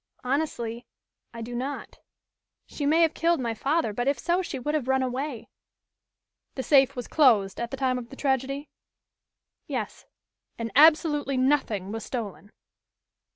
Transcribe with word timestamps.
"Honestly 0.23 0.87
I 1.31 1.43
do 1.43 1.53
not. 1.53 1.99
She 2.65 2.87
may 2.87 3.03
have 3.03 3.13
killed 3.13 3.39
my 3.39 3.53
father, 3.53 3.93
but 3.93 4.07
if 4.07 4.17
so 4.17 4.41
she 4.41 4.57
would 4.57 4.73
have 4.73 4.87
run 4.87 5.03
away." 5.03 5.47
"The 6.55 6.63
safe 6.63 6.95
was 6.95 7.07
closed 7.07 7.59
at 7.59 7.69
the 7.69 7.77
time 7.77 7.99
of 7.99 8.09
the 8.09 8.15
tragedy?" 8.15 8.71
"Yes." 9.67 10.07
"And 10.57 10.71
absolutely 10.75 11.37
nothing 11.37 11.91
was 11.91 12.03
stolen?" 12.03 12.51